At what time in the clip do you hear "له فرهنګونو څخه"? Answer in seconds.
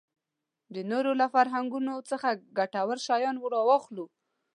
1.21-2.29